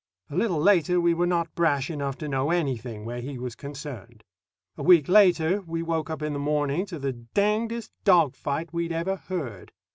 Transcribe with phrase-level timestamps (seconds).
[0.31, 4.23] A little later we were not brash enough to know anything where he was concerned.
[4.75, 8.91] A week later we woke up in the morning to the dangedest dog fight we'd
[8.91, 9.71] ever heard.